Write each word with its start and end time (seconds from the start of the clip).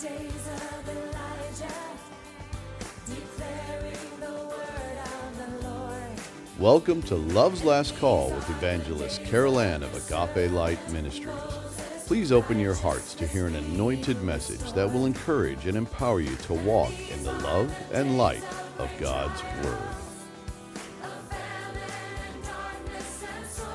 days 0.00 0.48
of 0.54 0.88
Elijah, 0.88 1.74
declaring 3.04 4.20
the 4.20 4.32
word 4.46 4.98
of 5.04 5.36
the 5.36 5.68
Lord. 5.68 6.20
Welcome 6.58 7.02
to 7.02 7.16
Love's 7.16 7.64
Last 7.64 7.98
Call 7.98 8.30
with 8.30 8.48
evangelist 8.48 9.22
Carol 9.24 9.60
Ann 9.60 9.82
of 9.82 9.94
Agape 9.94 10.50
Light 10.52 10.78
Ministries. 10.90 11.36
Please 12.06 12.32
open 12.32 12.58
your 12.58 12.72
hearts 12.72 13.12
to 13.16 13.26
hear 13.26 13.46
an 13.46 13.56
anointed 13.56 14.22
message 14.22 14.72
that 14.72 14.90
will 14.90 15.04
encourage 15.04 15.66
and 15.66 15.76
empower 15.76 16.20
you 16.20 16.34
to 16.34 16.54
walk 16.54 16.94
in 17.10 17.22
the 17.22 17.32
love 17.32 17.70
and 17.92 18.16
light 18.16 18.42
of 18.78 18.90
God's 18.98 19.42
Word. 19.62 19.78
Abandoned 21.02 22.44
darkness 22.44 23.24
and 23.36 23.46
soil, 23.46 23.66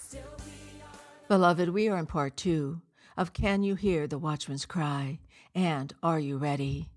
still 0.00 0.22
beyond. 0.38 1.28
Beloved, 1.28 1.68
we 1.68 1.88
are 1.88 1.96
in 1.96 2.06
part 2.06 2.36
two 2.36 2.80
of 3.18 3.32
Can 3.32 3.64
You 3.64 3.74
Hear 3.74 4.06
the 4.06 4.16
Watchman's 4.16 4.64
Cry? 4.64 5.18
and 5.52 5.92
Are 6.04 6.20
You 6.20 6.38
Ready? 6.38 6.88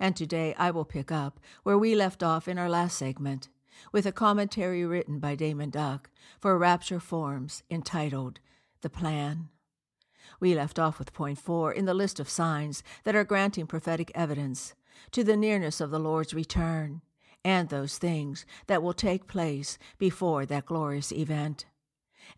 And 0.00 0.16
today 0.16 0.54
I 0.56 0.70
will 0.70 0.86
pick 0.86 1.12
up 1.12 1.38
where 1.62 1.76
we 1.76 1.94
left 1.94 2.22
off 2.22 2.48
in 2.48 2.56
our 2.58 2.70
last 2.70 2.96
segment 2.96 3.50
with 3.92 4.06
a 4.06 4.10
commentary 4.10 4.86
written 4.86 5.18
by 5.18 5.36
Daymond 5.36 5.72
Duck 5.72 6.08
for 6.40 6.56
Rapture 6.56 6.98
Forums 6.98 7.64
entitled 7.70 8.40
The 8.80 8.88
Plan. 8.88 9.50
We 10.40 10.54
left 10.54 10.78
off 10.78 10.98
with 10.98 11.12
point 11.12 11.38
four 11.38 11.70
in 11.70 11.84
the 11.84 11.92
list 11.92 12.18
of 12.18 12.30
signs 12.30 12.82
that 13.04 13.14
are 13.14 13.22
granting 13.22 13.66
prophetic 13.66 14.10
evidence 14.14 14.74
to 15.10 15.22
the 15.22 15.36
nearness 15.36 15.82
of 15.82 15.90
the 15.90 16.00
Lord's 16.00 16.32
return 16.32 17.02
and 17.44 17.68
those 17.68 17.98
things 17.98 18.46
that 18.68 18.82
will 18.82 18.94
take 18.94 19.28
place 19.28 19.76
before 19.98 20.46
that 20.46 20.64
glorious 20.64 21.12
event. 21.12 21.66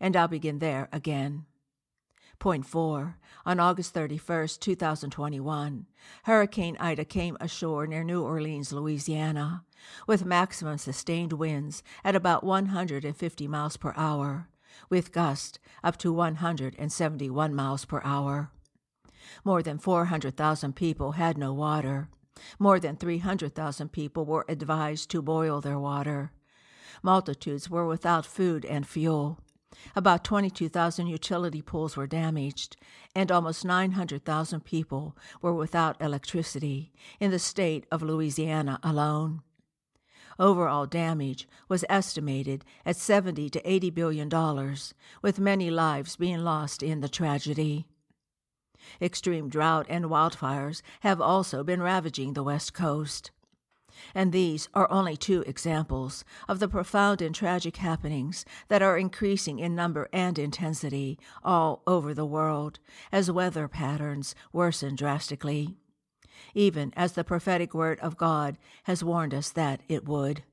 And 0.01 0.17
I'll 0.17 0.27
begin 0.27 0.59
there 0.59 0.89
again. 0.91 1.45
Point 2.41 2.65
four. 2.65 3.17
On 3.45 3.59
August 3.59 3.93
31st, 3.93 4.59
2021, 4.61 5.85
Hurricane 6.23 6.75
Ida 6.79 7.05
came 7.05 7.37
ashore 7.39 7.85
near 7.85 8.03
New 8.03 8.23
Orleans, 8.23 8.73
Louisiana, 8.73 9.63
with 10.07 10.25
maximum 10.25 10.79
sustained 10.79 11.33
winds 11.33 11.83
at 12.03 12.15
about 12.15 12.43
150 12.43 13.47
miles 13.47 13.77
per 13.77 13.93
hour, 13.95 14.49
with 14.89 15.11
gusts 15.11 15.59
up 15.83 15.97
to 15.97 16.11
171 16.11 17.53
miles 17.53 17.85
per 17.85 18.01
hour. 18.03 18.49
More 19.45 19.61
than 19.61 19.77
400,000 19.77 20.75
people 20.75 21.11
had 21.11 21.37
no 21.37 21.53
water. 21.53 22.09
More 22.57 22.79
than 22.79 22.95
300,000 22.95 23.91
people 23.91 24.25
were 24.25 24.45
advised 24.49 25.11
to 25.11 25.21
boil 25.21 25.61
their 25.61 25.77
water. 25.77 26.31
Multitudes 27.03 27.69
were 27.69 27.85
without 27.85 28.25
food 28.25 28.65
and 28.65 28.87
fuel. 28.87 29.37
About 29.95 30.23
22,000 30.23 31.07
utility 31.07 31.61
poles 31.61 31.95
were 31.95 32.07
damaged, 32.07 32.77
and 33.15 33.31
almost 33.31 33.65
900,000 33.65 34.65
people 34.65 35.15
were 35.41 35.53
without 35.53 36.01
electricity 36.01 36.91
in 37.19 37.31
the 37.31 37.39
state 37.39 37.85
of 37.91 38.01
Louisiana 38.01 38.79
alone. 38.83 39.41
Overall 40.39 40.85
damage 40.85 41.47
was 41.67 41.85
estimated 41.89 42.65
at 42.85 42.95
70 42.95 43.49
to 43.49 43.69
80 43.69 43.89
billion 43.91 44.29
dollars, 44.29 44.93
with 45.21 45.39
many 45.39 45.69
lives 45.69 46.15
being 46.15 46.39
lost 46.39 46.81
in 46.81 47.01
the 47.01 47.09
tragedy. 47.09 47.85
Extreme 49.01 49.49
drought 49.49 49.85
and 49.89 50.05
wildfires 50.05 50.81
have 51.01 51.21
also 51.21 51.63
been 51.63 51.81
ravaging 51.81 52.33
the 52.33 52.43
West 52.43 52.73
Coast. 52.73 53.31
And 54.13 54.31
these 54.31 54.69
are 54.73 54.89
only 54.91 55.17
two 55.17 55.41
examples 55.47 56.23
of 56.47 56.59
the 56.59 56.67
profound 56.67 57.21
and 57.21 57.33
tragic 57.33 57.77
happenings 57.77 58.45
that 58.67 58.81
are 58.81 58.97
increasing 58.97 59.59
in 59.59 59.75
number 59.75 60.09
and 60.13 60.37
intensity 60.37 61.19
all 61.43 61.81
over 61.85 62.13
the 62.13 62.25
world 62.25 62.79
as 63.11 63.31
weather 63.31 63.67
patterns 63.67 64.35
worsen 64.51 64.95
drastically, 64.95 65.75
even 66.53 66.93
as 66.95 67.13
the 67.13 67.23
prophetic 67.23 67.73
word 67.73 67.99
of 67.99 68.17
God 68.17 68.57
has 68.83 69.03
warned 69.03 69.33
us 69.33 69.49
that 69.51 69.81
it 69.87 70.05
would. 70.05 70.43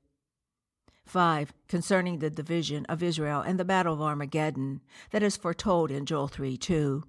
5. 1.05 1.53
Concerning 1.67 2.19
the 2.19 2.29
division 2.29 2.85
of 2.85 3.01
Israel 3.01 3.41
and 3.41 3.59
the 3.59 3.65
battle 3.65 3.95
of 3.95 4.01
Armageddon 4.01 4.81
that 5.09 5.23
is 5.23 5.37
foretold 5.37 5.89
in 5.89 6.05
Joel 6.05 6.27
3 6.27 6.55
2. 6.55 7.03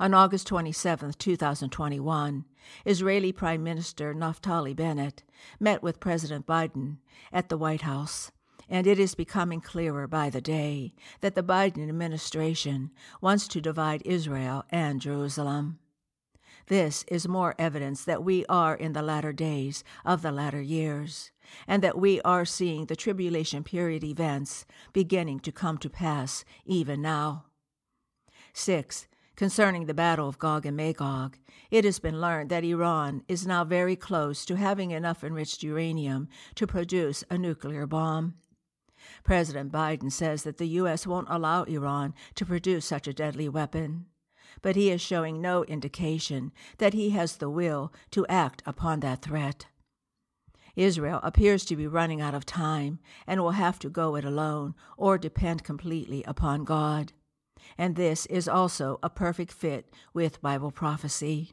On 0.00 0.12
August 0.12 0.48
27, 0.48 1.12
2021, 1.18 2.44
Israeli 2.84 3.30
Prime 3.30 3.62
Minister 3.62 4.12
Naftali 4.12 4.74
Bennett 4.74 5.22
met 5.60 5.84
with 5.84 6.00
President 6.00 6.46
Biden 6.46 6.96
at 7.32 7.48
the 7.48 7.56
White 7.56 7.82
House, 7.82 8.32
and 8.68 8.88
it 8.88 8.98
is 8.98 9.14
becoming 9.14 9.60
clearer 9.60 10.08
by 10.08 10.30
the 10.30 10.40
day 10.40 10.94
that 11.20 11.36
the 11.36 11.44
Biden 11.44 11.88
administration 11.88 12.90
wants 13.20 13.46
to 13.46 13.60
divide 13.60 14.02
Israel 14.04 14.64
and 14.68 15.00
Jerusalem. 15.00 15.78
This 16.66 17.04
is 17.06 17.28
more 17.28 17.54
evidence 17.56 18.04
that 18.04 18.24
we 18.24 18.44
are 18.46 18.74
in 18.74 18.94
the 18.94 19.02
latter 19.02 19.32
days 19.32 19.84
of 20.04 20.22
the 20.22 20.32
latter 20.32 20.62
years, 20.62 21.30
and 21.68 21.84
that 21.84 21.98
we 21.98 22.20
are 22.22 22.44
seeing 22.44 22.86
the 22.86 22.96
tribulation 22.96 23.62
period 23.62 24.02
events 24.02 24.66
beginning 24.92 25.38
to 25.40 25.52
come 25.52 25.78
to 25.78 25.90
pass 25.90 26.44
even 26.64 27.00
now. 27.00 27.44
6. 28.54 29.06
Concerning 29.36 29.86
the 29.86 29.94
battle 29.94 30.28
of 30.28 30.38
Gog 30.38 30.64
and 30.64 30.76
Magog, 30.76 31.38
it 31.68 31.84
has 31.84 31.98
been 31.98 32.20
learned 32.20 32.50
that 32.50 32.62
Iran 32.62 33.24
is 33.26 33.44
now 33.44 33.64
very 33.64 33.96
close 33.96 34.44
to 34.44 34.56
having 34.56 34.92
enough 34.92 35.24
enriched 35.24 35.64
uranium 35.64 36.28
to 36.54 36.68
produce 36.68 37.24
a 37.28 37.36
nuclear 37.36 37.84
bomb. 37.84 38.34
President 39.24 39.72
Biden 39.72 40.12
says 40.12 40.44
that 40.44 40.58
the 40.58 40.68
U.S. 40.68 41.04
won't 41.04 41.26
allow 41.28 41.64
Iran 41.64 42.14
to 42.36 42.46
produce 42.46 42.86
such 42.86 43.08
a 43.08 43.12
deadly 43.12 43.48
weapon, 43.48 44.06
but 44.62 44.76
he 44.76 44.88
is 44.88 45.00
showing 45.00 45.40
no 45.40 45.64
indication 45.64 46.52
that 46.78 46.94
he 46.94 47.10
has 47.10 47.36
the 47.36 47.50
will 47.50 47.92
to 48.12 48.24
act 48.28 48.62
upon 48.64 49.00
that 49.00 49.22
threat. 49.22 49.66
Israel 50.76 51.18
appears 51.24 51.64
to 51.64 51.76
be 51.76 51.88
running 51.88 52.20
out 52.20 52.34
of 52.34 52.46
time 52.46 53.00
and 53.26 53.40
will 53.40 53.52
have 53.52 53.80
to 53.80 53.90
go 53.90 54.14
it 54.14 54.24
alone 54.24 54.76
or 54.96 55.18
depend 55.18 55.64
completely 55.64 56.22
upon 56.22 56.62
God 56.64 57.12
and 57.78 57.96
this 57.96 58.26
is 58.26 58.48
also 58.48 58.98
a 59.02 59.10
perfect 59.10 59.52
fit 59.52 59.92
with 60.12 60.42
Bible 60.42 60.70
prophecy. 60.70 61.52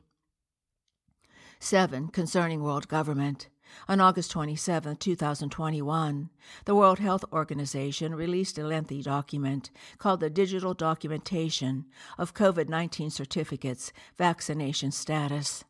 7. 1.60 2.08
Concerning 2.08 2.64
world 2.64 2.88
government. 2.88 3.50
On 3.88 4.02
August 4.02 4.32
27, 4.32 4.98
2021, 4.98 6.30
the 6.66 6.76
World 6.76 7.00
Health 7.00 7.24
Organization 7.32 8.16
released 8.16 8.58
a 8.58 8.66
lengthy 8.66 9.02
document 9.02 9.70
called 9.98 10.20
the 10.20 10.30
Digital 10.30 10.74
Documentation 10.74 11.86
of 12.18 12.34
COVID 12.34 12.68
19 12.68 13.10
Certificates 13.10 13.94
Vaccination 14.18 14.92
Status. 14.92 15.64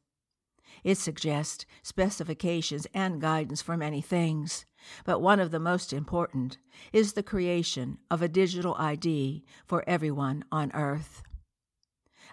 It 0.83 0.97
suggests 0.97 1.65
specifications 1.83 2.87
and 2.93 3.21
guidance 3.21 3.61
for 3.61 3.77
many 3.77 4.01
things, 4.01 4.65
but 5.05 5.19
one 5.19 5.39
of 5.39 5.51
the 5.51 5.59
most 5.59 5.93
important 5.93 6.57
is 6.91 7.13
the 7.13 7.23
creation 7.23 7.97
of 8.09 8.21
a 8.21 8.27
digital 8.27 8.75
ID 8.77 9.43
for 9.65 9.83
everyone 9.87 10.43
on 10.51 10.71
Earth. 10.73 11.23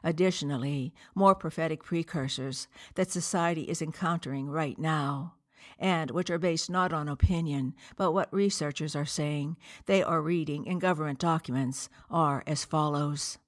Additionally, 0.04 0.94
more 1.14 1.34
prophetic 1.34 1.82
precursors 1.82 2.68
that 2.94 3.10
society 3.10 3.62
is 3.62 3.82
encountering 3.82 4.48
right 4.48 4.78
now, 4.78 5.34
and 5.78 6.10
which 6.10 6.30
are 6.30 6.38
based 6.38 6.70
not 6.70 6.92
on 6.92 7.08
opinion, 7.08 7.74
but 7.96 8.12
what 8.12 8.32
researchers 8.32 8.94
are 8.94 9.06
saying 9.06 9.56
they 9.86 10.02
are 10.02 10.22
reading 10.22 10.66
in 10.66 10.78
government 10.78 11.18
documents, 11.18 11.88
are 12.10 12.42
as 12.46 12.64
follows. 12.64 13.38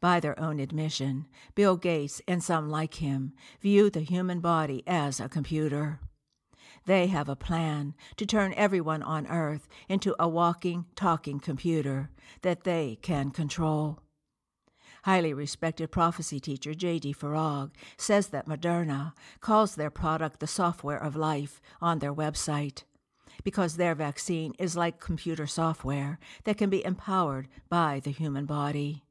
By 0.00 0.20
their 0.20 0.38
own 0.38 0.60
admission, 0.60 1.26
Bill 1.54 1.76
Gates 1.76 2.20
and 2.28 2.42
some 2.42 2.68
like 2.70 2.94
him 2.94 3.32
view 3.60 3.90
the 3.90 4.00
human 4.00 4.40
body 4.40 4.82
as 4.86 5.20
a 5.20 5.28
computer. 5.28 6.00
They 6.88 7.08
have 7.08 7.28
a 7.28 7.36
plan 7.36 7.92
to 8.16 8.24
turn 8.24 8.54
everyone 8.56 9.02
on 9.02 9.26
Earth 9.26 9.68
into 9.90 10.16
a 10.18 10.26
walking, 10.26 10.86
talking 10.96 11.38
computer 11.38 12.08
that 12.40 12.64
they 12.64 12.98
can 13.02 13.30
control. 13.30 13.98
Highly 15.02 15.34
respected 15.34 15.92
prophecy 15.92 16.40
teacher 16.40 16.72
J.D. 16.72 17.12
Farag 17.12 17.72
says 17.98 18.28
that 18.28 18.48
Moderna 18.48 19.12
calls 19.42 19.74
their 19.74 19.90
product 19.90 20.40
the 20.40 20.46
software 20.46 20.96
of 20.96 21.14
life 21.14 21.60
on 21.82 21.98
their 21.98 22.14
website 22.14 22.84
because 23.44 23.76
their 23.76 23.94
vaccine 23.94 24.54
is 24.58 24.74
like 24.74 24.98
computer 24.98 25.46
software 25.46 26.18
that 26.44 26.56
can 26.56 26.70
be 26.70 26.82
empowered 26.82 27.48
by 27.68 28.00
the 28.02 28.12
human 28.12 28.46
body. 28.46 29.04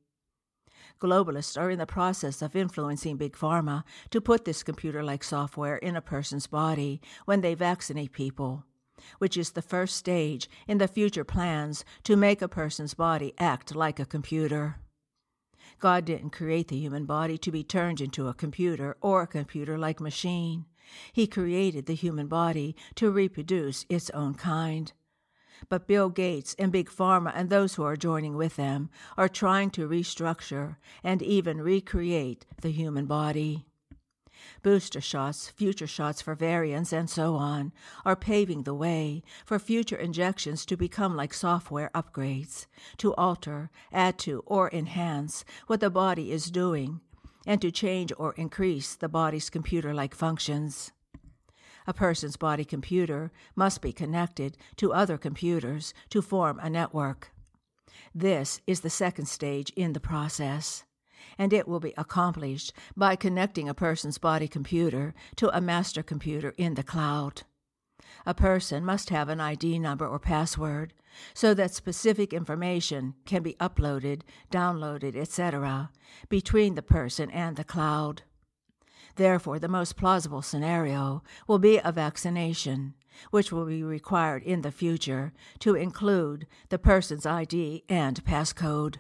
Globalists 1.00 1.60
are 1.60 1.70
in 1.70 1.78
the 1.80 1.86
process 1.86 2.42
of 2.42 2.56
influencing 2.56 3.18
Big 3.18 3.34
Pharma 3.34 3.84
to 4.10 4.20
put 4.20 4.46
this 4.46 4.64
computer 4.64 5.04
like 5.04 5.24
software 5.24 5.78
in 5.78 5.96
a 5.96 6.02
person's 6.02 6.48
body 6.48 7.02
when 7.26 7.42
they 7.42 7.54
vaccinate 7.54 8.12
people, 8.12 8.64
which 9.20 9.38
is 9.38 9.52
the 9.52 9.62
first 9.62 9.96
stage 9.96 10.50
in 10.68 10.80
the 10.80 10.88
future 10.88 11.24
plans 11.24 11.86
to 12.04 12.16
make 12.16 12.42
a 12.42 12.48
person's 12.48 12.96
body 12.96 13.34
act 13.38 13.76
like 13.76 14.00
a 14.00 14.06
computer. 14.06 14.78
God 15.80 16.06
didn't 16.06 16.32
create 16.32 16.70
the 16.70 16.80
human 16.80 17.06
body 17.06 17.38
to 17.38 17.52
be 17.52 17.64
turned 17.64 18.02
into 18.02 18.28
a 18.28 18.34
computer 18.34 18.98
or 19.00 19.22
a 19.22 19.28
computer 19.28 19.78
like 19.78 20.00
machine. 20.00 20.66
He 21.14 21.28
created 21.28 21.86
the 21.86 21.94
human 21.94 22.28
body 22.28 22.76
to 22.96 23.12
reproduce 23.12 23.86
its 23.90 24.10
own 24.12 24.34
kind. 24.34 24.92
But 25.70 25.88
Bill 25.88 26.10
Gates 26.10 26.56
and 26.60 26.72
Big 26.72 26.90
Pharma 26.90 27.32
and 27.36 27.50
those 27.50 27.76
who 27.76 27.84
are 27.84 27.96
joining 27.96 28.36
with 28.38 28.56
them 28.56 28.90
are 29.18 29.30
trying 29.30 29.70
to 29.72 29.88
restructure 29.88 30.78
and 31.04 31.22
even 31.22 31.62
recreate 31.62 32.46
the 32.62 32.72
human 32.72 33.06
body. 33.06 33.66
Booster 34.62 35.02
shots, 35.02 35.50
future 35.50 35.88
shots 35.88 36.22
for 36.22 36.36
variants, 36.36 36.94
and 36.94 37.10
so 37.10 37.36
on 37.36 37.74
are 38.06 38.16
paving 38.16 38.64
the 38.64 38.74
way 38.74 39.24
for 39.46 39.60
future 39.60 39.96
injections 39.96 40.66
to 40.66 40.78
become 40.78 41.16
like 41.16 41.34
software 41.34 41.90
upgrades, 41.94 42.68
to 42.98 43.14
alter, 43.16 43.70
add 43.92 44.18
to, 44.20 44.44
or 44.46 44.70
enhance 44.72 45.44
what 45.68 45.80
the 45.80 45.90
body 45.90 46.32
is 46.32 46.52
doing, 46.52 47.02
and 47.46 47.62
to 47.62 47.72
change 47.72 48.12
or 48.18 48.34
increase 48.34 48.96
the 48.96 49.10
body's 49.10 49.50
computer 49.50 49.94
like 49.94 50.14
functions. 50.14 50.92
A 51.88 51.94
person's 51.94 52.36
body 52.36 52.66
computer 52.66 53.32
must 53.56 53.82
be 53.82 53.94
connected 53.94 54.58
to 54.76 54.94
other 54.94 55.18
computers 55.18 55.94
to 56.10 56.22
form 56.22 56.60
a 56.62 56.70
network. 56.70 57.32
This 58.14 58.62
is 58.68 58.82
the 58.82 58.90
second 58.90 59.28
stage 59.28 59.72
in 59.76 59.94
the 59.94 60.02
process, 60.02 60.84
and 61.38 61.54
it 61.54 61.68
will 61.68 61.80
be 61.80 61.94
accomplished 61.98 62.74
by 62.96 63.16
connecting 63.16 63.70
a 63.70 63.74
person's 63.74 64.18
body 64.18 64.48
computer 64.48 65.14
to 65.38 65.56
a 65.56 65.62
master 65.62 66.04
computer 66.04 66.54
in 66.58 66.74
the 66.74 66.84
cloud. 66.84 67.44
A 68.26 68.34
person 68.34 68.84
must 68.84 69.10
have 69.10 69.30
an 69.30 69.40
ID 69.40 69.80
number 69.80 70.06
or 70.06 70.20
password 70.20 70.94
so 71.34 71.54
that 71.54 71.74
specific 71.74 72.34
information 72.34 73.16
can 73.26 73.42
be 73.42 73.56
uploaded, 73.56 74.22
downloaded, 74.52 75.16
etc., 75.16 75.90
between 76.28 76.76
the 76.76 76.82
person 76.82 77.32
and 77.32 77.56
the 77.56 77.64
cloud. 77.64 78.24
Therefore, 79.18 79.58
the 79.58 79.68
most 79.68 79.98
plausible 79.98 80.44
scenario 80.44 81.24
will 81.48 81.58
be 81.58 81.80
a 81.84 81.92
vaccination, 81.92 82.94
which 83.32 83.52
will 83.52 83.66
be 83.66 83.82
required 83.82 84.44
in 84.44 84.62
the 84.62 84.72
future 84.72 85.34
to 85.60 85.74
include 85.74 86.46
the 86.70 86.78
person's 86.78 87.26
ID 87.26 87.84
and 87.90 88.24
passcode. 88.24 88.98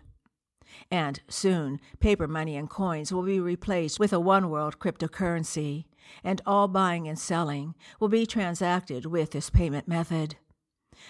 And 0.89 1.21
soon, 1.29 1.79
paper 1.99 2.27
money 2.27 2.57
and 2.57 2.67
coins 2.67 3.13
will 3.13 3.21
be 3.21 3.39
replaced 3.39 3.99
with 3.99 4.11
a 4.11 4.19
one 4.19 4.49
world 4.49 4.79
cryptocurrency, 4.79 5.85
and 6.23 6.41
all 6.47 6.67
buying 6.67 7.07
and 7.07 7.17
selling 7.17 7.75
will 7.99 8.09
be 8.09 8.25
transacted 8.25 9.05
with 9.05 9.31
this 9.31 9.51
payment 9.51 9.87
method. 9.87 10.37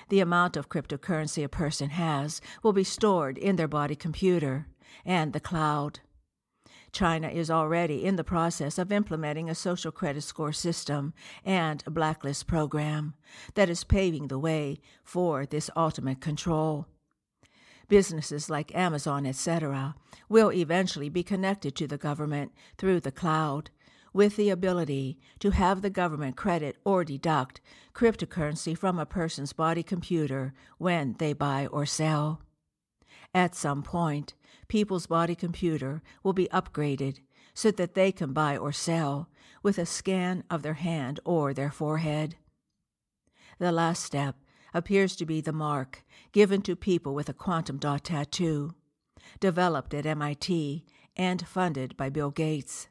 The 0.10 0.20
amount 0.20 0.58
of 0.58 0.68
cryptocurrency 0.68 1.46
a 1.46 1.50
person 1.50 1.92
has 1.92 2.42
will 2.62 2.74
be 2.74 2.84
stored 2.84 3.38
in 3.38 3.56
their 3.56 3.70
body 3.70 3.96
computer 3.96 4.68
and 5.06 5.32
the 5.32 5.40
cloud. 5.40 6.02
China 6.92 7.28
is 7.28 7.52
already 7.52 8.06
in 8.06 8.16
the 8.16 8.24
process 8.24 8.78
of 8.78 8.92
implementing 8.92 9.50
a 9.50 9.56
social 9.56 9.92
credit 9.92 10.22
score 10.22 10.54
system 10.54 11.14
and 11.46 11.84
a 11.86 11.92
blacklist 11.92 12.48
program 12.48 13.14
that 13.56 13.70
is 13.70 13.84
paving 13.84 14.28
the 14.28 14.40
way 14.40 14.80
for 15.04 15.46
this 15.46 15.70
ultimate 15.76 16.22
control. 16.22 16.88
Businesses 17.88 18.50
like 18.50 18.76
Amazon, 18.76 19.26
etc., 19.26 19.96
will 20.28 20.52
eventually 20.52 21.10
be 21.10 21.24
connected 21.24 21.76
to 21.76 21.88
the 21.88 21.98
government 21.98 22.52
through 22.78 23.00
the 23.00 23.12
cloud 23.12 23.70
with 24.14 24.36
the 24.36 24.50
ability 24.50 25.20
to 25.40 25.52
have 25.52 25.82
the 25.82 25.90
government 25.90 26.36
credit 26.36 26.76
or 26.84 27.04
deduct 27.04 27.62
cryptocurrency 27.94 28.78
from 28.78 28.98
a 28.98 29.06
person's 29.06 29.54
body 29.54 29.84
computer 29.84 30.54
when 30.78 31.16
they 31.20 31.34
buy 31.34 31.68
or 31.68 31.86
sell. 31.86 32.42
At 33.34 33.56
some 33.56 33.84
point, 33.84 34.34
people's 34.68 35.08
body 35.08 35.36
computer 35.36 36.02
will 36.24 36.34
be 36.34 36.48
upgraded 36.48 37.20
so 37.54 37.72
that 37.72 37.96
they 37.96 38.12
can 38.12 38.34
buy 38.34 38.56
or 38.56 38.72
sell 38.72 39.30
with 39.64 39.78
a 39.78 39.86
scan 39.86 40.44
of 40.50 40.62
their 40.62 40.76
hand 40.76 41.20
or 41.26 41.54
their 41.54 41.72
forehead. 41.72 42.36
The 43.60 43.72
last 43.72 44.04
step 44.04 44.36
appears 44.74 45.16
to 45.16 45.26
be 45.26 45.42
the 45.42 45.54
mark 45.54 46.04
given 46.32 46.62
to 46.62 46.76
people 46.76 47.16
with 47.16 47.30
a 47.30 47.34
quantum 47.34 47.78
dot 47.78 48.04
tattoo, 48.04 48.76
developed 49.40 49.94
at 49.94 50.06
MIT 50.06 50.86
and 51.16 51.48
funded 51.48 51.98
by 51.98 52.10
Bill 52.10 52.30
Gates, 52.30 52.88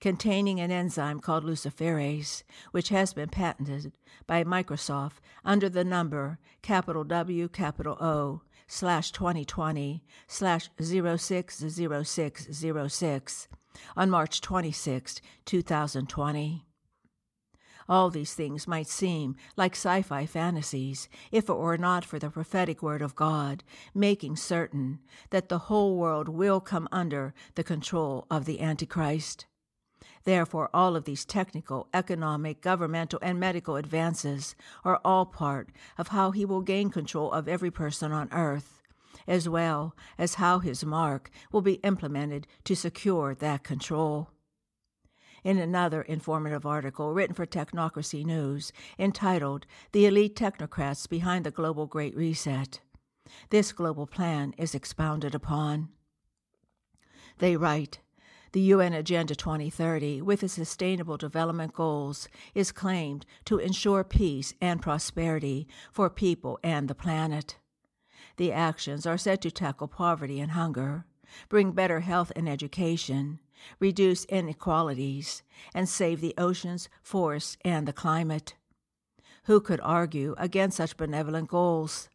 containing 0.00 0.60
an 0.60 0.70
enzyme 0.70 1.20
called 1.20 1.44
luciferase, 1.44 2.42
which 2.72 2.90
has 2.90 3.14
been 3.14 3.28
patented 3.30 3.92
by 4.26 4.44
Microsoft 4.44 5.20
under 5.44 5.68
the 5.68 5.84
number 5.84 6.38
capital 6.62 7.04
W 7.04 7.48
capital 7.48 7.96
O 8.00 8.42
slash 8.66 9.12
2020 9.12 10.02
slash 10.26 10.70
060606 10.80 13.48
on 13.96 14.10
March 14.10 14.40
26, 14.40 15.20
2020. 15.44 16.64
All 17.88 18.08
these 18.08 18.32
things 18.32 18.66
might 18.66 18.86
seem 18.86 19.36
like 19.56 19.72
sci 19.72 20.02
fi 20.02 20.26
fantasies 20.26 21.08
if 21.30 21.50
it 21.50 21.54
were 21.54 21.76
not 21.76 22.04
for 22.04 22.18
the 22.18 22.30
prophetic 22.30 22.82
word 22.82 23.02
of 23.02 23.14
God, 23.14 23.62
making 23.94 24.36
certain 24.36 25.00
that 25.30 25.48
the 25.48 25.58
whole 25.58 25.96
world 25.96 26.28
will 26.28 26.60
come 26.60 26.88
under 26.90 27.34
the 27.56 27.64
control 27.64 28.26
of 28.30 28.46
the 28.46 28.60
Antichrist. 28.60 29.46
Therefore, 30.24 30.70
all 30.72 30.96
of 30.96 31.04
these 31.04 31.24
technical, 31.24 31.88
economic, 31.92 32.60
governmental, 32.60 33.18
and 33.22 33.38
medical 33.38 33.76
advances 33.76 34.54
are 34.84 35.00
all 35.04 35.26
part 35.26 35.70
of 35.98 36.08
how 36.08 36.30
he 36.30 36.44
will 36.44 36.62
gain 36.62 36.90
control 36.90 37.30
of 37.32 37.46
every 37.46 37.70
person 37.70 38.10
on 38.10 38.32
earth, 38.32 38.82
as 39.26 39.48
well 39.48 39.94
as 40.16 40.34
how 40.34 40.60
his 40.60 40.84
mark 40.84 41.30
will 41.52 41.62
be 41.62 41.74
implemented 41.74 42.46
to 42.64 42.74
secure 42.74 43.34
that 43.34 43.64
control 43.64 44.30
in 45.44 45.58
another 45.58 46.02
informative 46.02 46.64
article 46.64 47.12
written 47.12 47.34
for 47.34 47.46
Technocracy 47.46 48.24
News 48.24 48.72
entitled 48.98 49.66
The 49.92 50.06
Elite 50.06 50.34
Technocrats 50.34 51.08
Behind 51.08 51.44
the 51.44 51.50
Global 51.50 51.86
Great 51.86 52.16
Reset. 52.16 52.80
This 53.50 53.72
global 53.72 54.06
plan 54.06 54.54
is 54.56 54.74
expounded 54.74 55.34
upon. 55.34 55.90
They 57.38 57.56
write 57.56 58.00
The 58.54 58.60
UN 58.60 58.92
Agenda 58.92 59.34
2030, 59.34 60.22
with 60.22 60.44
its 60.44 60.52
Sustainable 60.52 61.16
Development 61.16 61.72
Goals, 61.72 62.28
is 62.54 62.70
claimed 62.70 63.26
to 63.46 63.58
ensure 63.58 64.04
peace 64.04 64.54
and 64.60 64.80
prosperity 64.80 65.66
for 65.90 66.08
people 66.08 66.60
and 66.62 66.86
the 66.86 66.94
planet. 66.94 67.56
The 68.36 68.52
actions 68.52 69.06
are 69.06 69.18
said 69.18 69.42
to 69.42 69.50
tackle 69.50 69.88
poverty 69.88 70.38
and 70.38 70.52
hunger, 70.52 71.04
bring 71.48 71.72
better 71.72 71.98
health 71.98 72.30
and 72.36 72.48
education, 72.48 73.40
reduce 73.80 74.24
inequalities, 74.26 75.42
and 75.74 75.88
save 75.88 76.20
the 76.20 76.34
oceans, 76.38 76.88
forests, 77.02 77.56
and 77.64 77.88
the 77.88 77.92
climate. 77.92 78.54
Who 79.46 79.60
could 79.60 79.80
argue 79.82 80.36
against 80.38 80.76
such 80.76 80.96
benevolent 80.96 81.48
goals? 81.48 82.08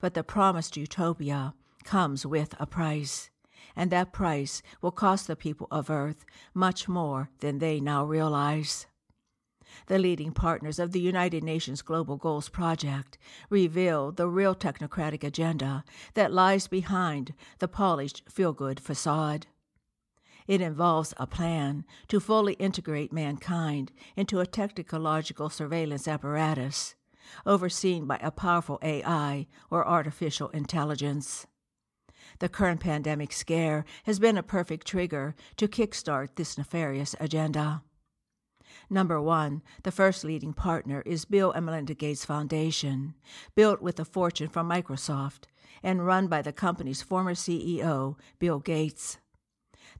But 0.00 0.12
the 0.12 0.22
promised 0.22 0.76
utopia 0.76 1.54
comes 1.82 2.26
with 2.26 2.54
a 2.60 2.66
price, 2.66 3.30
and 3.76 3.90
that 3.90 4.12
price 4.12 4.62
will 4.80 4.90
cost 4.90 5.26
the 5.26 5.36
people 5.36 5.68
of 5.70 5.90
Earth 5.90 6.24
much 6.54 6.88
more 6.88 7.30
than 7.40 7.58
they 7.58 7.80
now 7.80 8.04
realize. 8.04 8.86
The 9.86 9.98
leading 9.98 10.32
partners 10.32 10.78
of 10.78 10.92
the 10.92 11.00
United 11.00 11.42
Nations 11.42 11.82
Global 11.82 12.16
Goals 12.16 12.48
Project 12.48 13.16
reveal 13.48 14.12
the 14.12 14.28
real 14.28 14.54
technocratic 14.54 15.24
agenda 15.24 15.84
that 16.14 16.32
lies 16.32 16.66
behind 16.66 17.32
the 17.58 17.68
polished 17.68 18.22
feel 18.28 18.52
good 18.52 18.78
facade. 18.78 19.46
It 20.46 20.60
involves 20.60 21.14
a 21.16 21.26
plan 21.26 21.84
to 22.08 22.20
fully 22.20 22.54
integrate 22.54 23.12
mankind 23.12 23.92
into 24.16 24.40
a 24.40 24.46
technological 24.46 25.48
surveillance 25.48 26.06
apparatus 26.06 26.94
overseen 27.46 28.06
by 28.06 28.18
a 28.22 28.30
powerful 28.30 28.78
AI 28.82 29.46
or 29.70 29.86
artificial 29.86 30.48
intelligence. 30.48 31.46
The 32.42 32.48
current 32.48 32.80
pandemic 32.80 33.32
scare 33.32 33.84
has 34.02 34.18
been 34.18 34.36
a 34.36 34.42
perfect 34.42 34.84
trigger 34.84 35.36
to 35.58 35.68
kickstart 35.68 36.34
this 36.34 36.58
nefarious 36.58 37.14
agenda. 37.20 37.82
Number 38.90 39.22
one, 39.22 39.62
the 39.84 39.92
first 39.92 40.24
leading 40.24 40.52
partner 40.52 41.04
is 41.06 41.24
Bill 41.24 41.52
and 41.52 41.64
Melinda 41.64 41.94
Gates 41.94 42.24
Foundation, 42.24 43.14
built 43.54 43.80
with 43.80 44.00
a 44.00 44.04
fortune 44.04 44.48
from 44.48 44.68
Microsoft 44.68 45.44
and 45.84 46.04
run 46.04 46.26
by 46.26 46.42
the 46.42 46.52
company's 46.52 47.00
former 47.00 47.34
CEO, 47.34 48.16
Bill 48.40 48.58
Gates. 48.58 49.18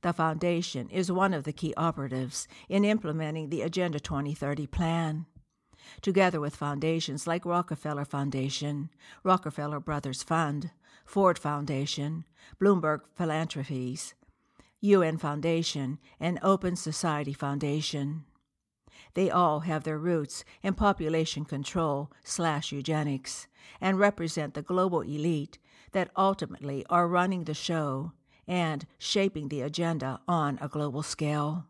The 0.01 0.13
foundation 0.13 0.89
is 0.89 1.13
one 1.13 1.35
of 1.35 1.45
the 1.45 1.53
key 1.53 1.73
operatives 1.77 2.49
in 2.69 2.85
implementing 2.85 3.51
the 3.51 3.63
Agenda 3.63 4.01
2030 4.01 4.67
plan. 4.67 5.27
Together 6.01 6.41
with 6.41 6.57
foundations 6.57 7.25
like 7.25 7.47
Rockefeller 7.47 8.05
Foundation, 8.05 8.91
Rockefeller 9.23 9.79
Brothers 9.79 10.25
Fund, 10.25 10.73
Ford 11.05 11.39
Foundation, 11.39 12.25
Bloomberg 12.61 13.01
Philanthropies, 13.15 14.15
UN 14.81 15.17
Foundation, 15.17 15.99
and 16.19 16.39
Open 16.43 16.77
Society 16.77 17.33
Foundation. 17.33 18.25
They 19.15 19.31
all 19.31 19.61
have 19.61 19.85
their 19.85 19.99
roots 19.99 20.45
in 20.63 20.75
population 20.75 21.45
control 21.45 22.11
slash 22.25 22.73
eugenics 22.73 23.47
and 23.81 23.99
represent 23.99 24.55
the 24.55 24.63
global 24.63 25.03
elite 25.03 25.59
that 25.93 26.11
ultimately 26.17 26.85
are 26.89 27.07
running 27.07 27.45
the 27.45 27.55
show 27.55 28.13
and 28.49 28.87
shaping 28.99 29.49
the 29.49 29.61
agenda 29.61 30.21
on 30.27 30.59
a 30.61 30.69
global 30.69 31.03
scale. 31.03 31.67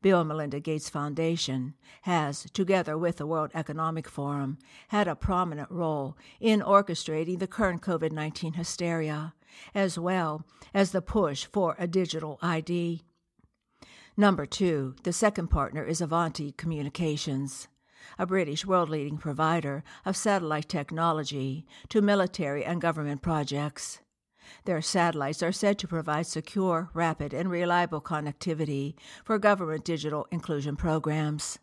Bill 0.00 0.20
and 0.20 0.28
Melinda 0.28 0.60
Gates 0.60 0.88
Foundation 0.88 1.74
has, 2.02 2.46
together 2.52 2.96
with 2.96 3.16
the 3.16 3.26
World 3.26 3.50
Economic 3.52 4.08
Forum, 4.08 4.58
had 4.88 5.08
a 5.08 5.16
prominent 5.16 5.70
role 5.70 6.16
in 6.40 6.60
orchestrating 6.60 7.38
the 7.38 7.48
current 7.48 7.82
COVID 7.82 8.12
19 8.12 8.54
hysteria, 8.54 9.34
as 9.74 9.98
well 9.98 10.44
as 10.74 10.92
the 10.92 11.02
push 11.02 11.46
for 11.46 11.76
a 11.78 11.86
digital 11.86 12.38
ID. 12.42 13.02
Number 14.16 14.46
two, 14.46 14.96
the 15.04 15.12
second 15.12 15.48
partner 15.48 15.84
is 15.84 16.00
Avanti 16.00 16.52
Communications, 16.52 17.68
a 18.18 18.26
British 18.26 18.66
world 18.66 18.88
leading 18.88 19.16
provider 19.16 19.84
of 20.04 20.16
satellite 20.16 20.68
technology 20.68 21.64
to 21.88 22.02
military 22.02 22.64
and 22.64 22.80
government 22.80 23.22
projects. 23.22 24.00
Their 24.64 24.82
satellites 24.82 25.42
are 25.42 25.52
said 25.52 25.78
to 25.78 25.88
provide 25.88 26.26
secure, 26.26 26.90
rapid, 26.94 27.32
and 27.32 27.50
reliable 27.50 28.00
connectivity 28.00 28.94
for 29.24 29.38
government 29.38 29.84
digital 29.84 30.26
inclusion 30.30 30.74
programs. 30.74 31.58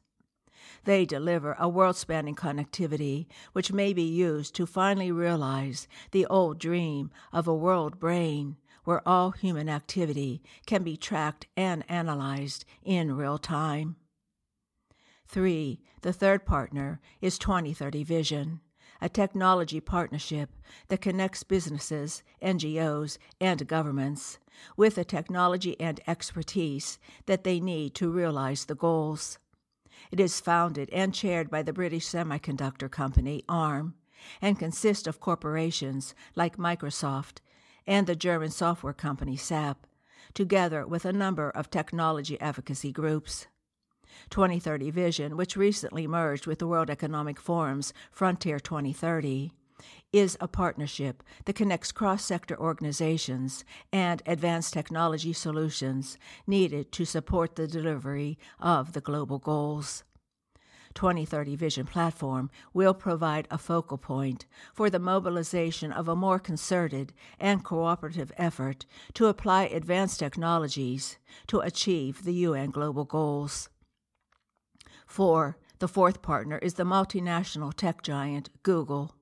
They 0.84 1.06
deliver 1.06 1.56
a 1.60 1.70
world 1.70 1.96
spanning 1.96 2.36
connectivity 2.36 3.28
which 3.54 3.72
may 3.72 3.94
be 3.94 4.04
used 4.04 4.56
to 4.56 4.66
finally 4.66 5.12
realize 5.12 5.88
the 6.12 6.26
old 6.26 6.60
dream 6.60 7.12
of 7.32 7.48
a 7.48 7.56
world 7.56 8.00
brain 8.00 8.58
where 8.84 9.08
all 9.08 9.32
human 9.32 9.68
activity 9.68 10.42
can 10.66 10.84
be 10.84 10.98
tracked 10.98 11.48
and 11.58 11.84
analyzed 11.90 12.66
in 12.84 13.16
real 13.16 13.38
time. 13.38 13.96
3. 15.28 15.82
The 16.02 16.14
third 16.14 16.46
partner 16.46 17.00
is 17.20 17.40
2030 17.40 18.04
Vision 18.04 18.62
a 19.02 19.10
technology 19.10 19.80
partnership 19.80 20.50
that 20.88 21.02
connects 21.02 21.44
businesses, 21.44 22.24
NGOs, 22.42 23.18
and 23.42 23.68
governments 23.68 24.40
with 24.78 24.96
the 24.96 25.04
technology 25.04 25.80
and 25.80 26.00
expertise 26.08 26.98
that 27.26 27.44
they 27.44 27.60
need 27.60 27.94
to 27.96 28.10
realize 28.10 28.66
the 28.66 28.76
goals. 28.76 29.38
It 30.12 30.20
is 30.20 30.40
founded 30.40 30.90
and 30.92 31.14
chaired 31.14 31.50
by 31.50 31.64
the 31.64 31.74
British 31.74 32.08
semiconductor 32.08 32.90
company 32.90 33.44
ARM 33.50 33.96
and 34.42 34.60
consists 34.60 35.08
of 35.08 35.20
corporations 35.20 36.14
like 36.36 36.58
Microsoft 36.58 37.40
and 37.88 38.08
the 38.08 38.16
German 38.16 38.50
software 38.50 38.94
company 38.94 39.36
SAP, 39.36 39.86
together 40.34 40.86
with 40.86 41.06
a 41.06 41.14
number 41.14 41.50
of 41.50 41.70
technology 41.70 42.40
advocacy 42.40 42.92
groups. 42.92 43.48
2030 44.30 44.92
Vision, 44.92 45.38
which 45.38 45.58
recently 45.58 46.08
merged 46.08 46.48
with 46.48 46.60
the 46.60 46.68
World 46.68 46.90
Economic 46.90 47.40
Forum's 47.40 47.94
Frontier 48.12 48.60
2030, 48.60 49.52
is 50.16 50.38
a 50.40 50.48
partnership 50.48 51.22
that 51.44 51.58
connects 51.58 51.92
cross 51.92 52.24
sector 52.24 52.58
organizations 52.58 53.66
and 53.92 54.24
advanced 54.26 54.72
technology 54.72 55.34
solutions 55.34 56.18
needed 56.48 56.90
to 56.90 57.04
support 57.04 57.58
the 57.58 57.68
delivery 57.68 58.40
of 58.58 58.94
the 58.94 59.02
global 59.02 59.40
goals. 59.40 60.06
2030 60.94 61.58
Vision 61.58 61.86
Platform 61.86 62.50
will 62.74 62.94
provide 62.94 63.46
a 63.52 63.58
focal 63.58 63.98
point 63.98 64.46
for 64.74 64.90
the 64.90 65.00
mobilization 65.00 65.92
of 65.92 66.08
a 66.08 66.16
more 66.16 66.40
concerted 66.40 67.12
and 67.38 67.66
cooperative 67.66 68.32
effort 68.38 68.86
to 69.14 69.26
apply 69.26 69.64
advanced 69.64 70.20
technologies 70.20 71.18
to 71.48 71.60
achieve 71.60 72.24
the 72.24 72.34
UN 72.48 72.72
global 72.72 73.04
goals. 73.04 73.68
Four, 75.06 75.58
the 75.80 75.90
fourth 75.90 76.22
partner 76.22 76.58
is 76.60 76.76
the 76.76 76.86
multinational 76.86 77.74
tech 77.74 78.02
giant 78.02 78.50
Google, 78.64 79.15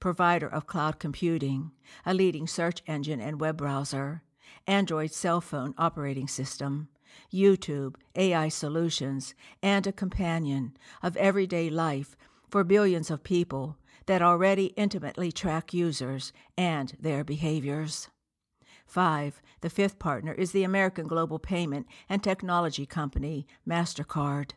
provider 0.00 0.46
of 0.46 0.66
cloud 0.66 0.98
computing, 0.98 1.72
a 2.04 2.14
leading 2.14 2.46
search 2.46 2.82
engine 2.86 3.20
and 3.20 3.40
web 3.40 3.56
browser, 3.56 4.22
Android 4.66 5.12
cell 5.12 5.40
phone 5.40 5.74
operating 5.78 6.28
system, 6.28 6.88
YouTube, 7.32 7.96
AI 8.16 8.48
solutions, 8.48 9.34
and 9.62 9.86
a 9.86 9.92
companion 9.92 10.76
of 11.02 11.16
everyday 11.16 11.70
life 11.70 12.16
for 12.48 12.64
billions 12.64 13.10
of 13.10 13.24
people 13.24 13.76
that 14.06 14.22
already 14.22 14.66
intimately 14.76 15.32
track 15.32 15.72
users 15.72 16.32
and 16.56 16.94
their 17.00 17.24
behaviors. 17.24 18.08
Five, 18.86 19.40
the 19.60 19.70
fifth 19.70 19.98
partner 19.98 20.32
is 20.32 20.52
the 20.52 20.64
American 20.64 21.06
global 21.06 21.38
payment 21.38 21.86
and 22.08 22.22
technology 22.22 22.86
company, 22.86 23.46
MasterCard 23.66 24.52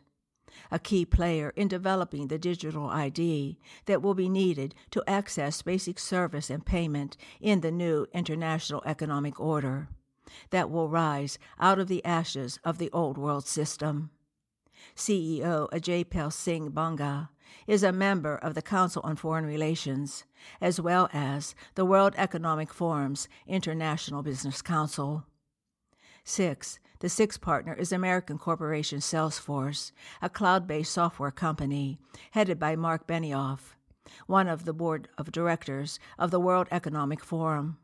a 0.70 0.78
key 0.78 1.04
player 1.04 1.52
in 1.56 1.68
developing 1.68 2.28
the 2.28 2.38
digital 2.38 2.88
ID 2.88 3.58
that 3.86 4.02
will 4.02 4.14
be 4.14 4.28
needed 4.28 4.74
to 4.90 5.02
access 5.06 5.62
basic 5.62 5.98
service 5.98 6.50
and 6.50 6.64
payment 6.66 7.16
in 7.40 7.60
the 7.60 7.70
new 7.70 8.06
international 8.12 8.82
economic 8.84 9.38
order 9.40 9.88
that 10.50 10.70
will 10.70 10.88
rise 10.88 11.38
out 11.58 11.78
of 11.78 11.88
the 11.88 12.04
ashes 12.04 12.58
of 12.64 12.78
the 12.78 12.90
old 12.92 13.16
world 13.16 13.46
system. 13.46 14.10
CEO 14.94 15.68
Ajay 15.70 16.32
Singh 16.32 16.70
Banga 16.70 17.30
is 17.66 17.82
a 17.82 17.92
member 17.92 18.36
of 18.36 18.54
the 18.54 18.62
Council 18.62 19.02
on 19.04 19.16
Foreign 19.16 19.46
Relations, 19.46 20.24
as 20.60 20.80
well 20.80 21.08
as 21.12 21.54
the 21.74 21.84
World 21.84 22.14
Economic 22.16 22.72
Forum's 22.72 23.28
International 23.46 24.22
Business 24.22 24.62
Council. 24.62 25.24
6. 26.28 26.78
The 26.98 27.08
sixth 27.08 27.40
partner 27.40 27.72
is 27.72 27.90
American 27.90 28.36
corporation 28.36 28.98
Salesforce, 28.98 29.92
a 30.20 30.28
cloud 30.28 30.66
based 30.66 30.92
software 30.92 31.30
company 31.30 31.98
headed 32.32 32.58
by 32.58 32.76
Marc 32.76 33.06
Benioff, 33.06 33.76
one 34.26 34.46
of 34.46 34.66
the 34.66 34.74
board 34.74 35.08
of 35.16 35.32
directors 35.32 35.98
of 36.18 36.30
the 36.30 36.38
World 36.38 36.68
Economic 36.70 37.24
Forum. 37.24 37.78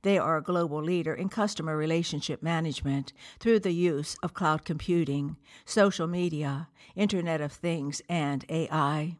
They 0.00 0.16
are 0.16 0.38
a 0.38 0.42
global 0.42 0.82
leader 0.82 1.12
in 1.12 1.28
customer 1.28 1.76
relationship 1.76 2.42
management 2.42 3.12
through 3.38 3.60
the 3.60 3.72
use 3.72 4.16
of 4.22 4.32
cloud 4.32 4.64
computing, 4.64 5.36
social 5.66 6.06
media, 6.06 6.68
Internet 6.96 7.42
of 7.42 7.52
Things, 7.52 8.00
and 8.08 8.46
AI. 8.48 9.18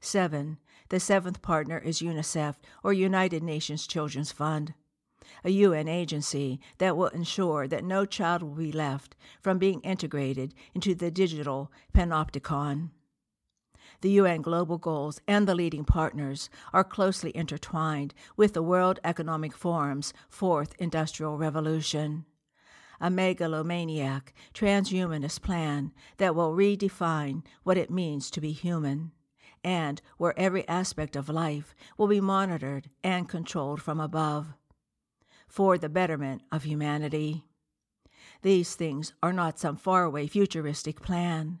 7. 0.00 0.56
The 0.88 1.00
seventh 1.00 1.42
partner 1.42 1.78
is 1.78 2.00
UNICEF, 2.00 2.54
or 2.82 2.94
United 2.94 3.42
Nations 3.42 3.86
Children's 3.86 4.32
Fund 4.32 4.72
a 5.46 5.50
UN 5.50 5.86
agency 5.86 6.58
that 6.78 6.96
will 6.96 7.06
ensure 7.06 7.68
that 7.68 7.84
no 7.84 8.04
child 8.04 8.42
will 8.42 8.56
be 8.56 8.72
left 8.72 9.14
from 9.40 9.58
being 9.58 9.80
integrated 9.82 10.52
into 10.74 10.92
the 10.92 11.08
digital 11.08 11.70
panopticon. 11.94 12.90
The 14.00 14.10
UN 14.10 14.42
global 14.42 14.76
goals 14.76 15.20
and 15.28 15.46
the 15.46 15.54
leading 15.54 15.84
partners 15.84 16.50
are 16.72 16.82
closely 16.82 17.34
intertwined 17.34 18.12
with 18.36 18.54
the 18.54 18.62
World 18.62 18.98
Economic 19.04 19.56
Forum's 19.56 20.12
fourth 20.28 20.74
industrial 20.80 21.38
revolution. 21.38 22.26
A 23.00 23.08
megalomaniac 23.08 24.34
transhumanist 24.52 25.42
plan 25.42 25.92
that 26.16 26.34
will 26.34 26.56
redefine 26.56 27.44
what 27.62 27.78
it 27.78 27.88
means 27.88 28.32
to 28.32 28.40
be 28.40 28.50
human, 28.50 29.12
and 29.62 30.02
where 30.18 30.36
every 30.36 30.66
aspect 30.66 31.14
of 31.14 31.28
life 31.28 31.72
will 31.96 32.08
be 32.08 32.20
monitored 32.20 32.90
and 33.04 33.28
controlled 33.28 33.80
from 33.80 34.00
above 34.00 34.54
for 35.46 35.78
the 35.78 35.88
betterment 35.88 36.42
of 36.52 36.64
humanity. 36.64 37.44
These 38.42 38.74
things 38.74 39.12
are 39.22 39.32
not 39.32 39.58
some 39.58 39.76
faraway 39.76 40.26
futuristic 40.26 41.00
plan. 41.00 41.60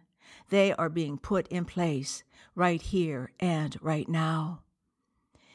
They 0.50 0.72
are 0.72 0.88
being 0.88 1.18
put 1.18 1.48
in 1.48 1.64
place 1.64 2.22
right 2.54 2.80
here 2.80 3.32
and 3.40 3.76
right 3.80 4.08
now. 4.08 4.62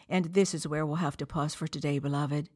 And 0.10 0.34
this 0.34 0.54
is 0.54 0.68
where 0.68 0.86
we'll 0.86 0.98
have 0.98 1.18
to 1.18 1.26
pause 1.26 1.56
for 1.56 1.68
today, 1.68 2.00
beloved. 2.00 2.50